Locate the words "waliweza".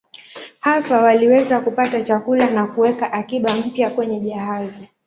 1.01-1.59